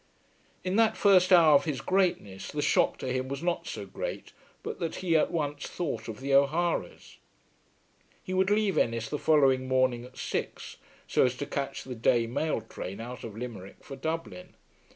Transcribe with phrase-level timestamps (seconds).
[0.63, 4.33] In that first hour of his greatness the shock to him was not so great
[4.63, 7.19] but that he at once thought of the O'Haras.
[8.23, 10.77] He would leave Ennis the following morning at six,
[11.07, 14.55] so as to catch the day mail train out of Limerick for Dublin.